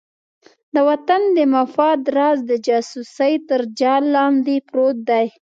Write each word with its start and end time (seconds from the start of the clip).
د 0.73 0.75
وطن 0.89 1.21
د 1.35 1.37
مفاد 1.55 2.01
راز 2.17 2.39
د 2.49 2.51
جاسوسۍ 2.67 3.33
تر 3.49 3.61
جال 3.79 4.03
لاندې 4.15 4.55
پروت 4.69 4.97
دی. 5.09 5.25